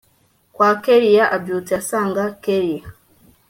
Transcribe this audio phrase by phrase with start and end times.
[0.55, 2.87] kwa kellia abyutse asanga kellia